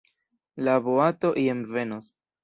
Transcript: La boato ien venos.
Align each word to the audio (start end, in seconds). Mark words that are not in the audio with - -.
La 0.67 0.77
boato 0.87 1.31
ien 1.43 1.61
venos. 1.75 2.09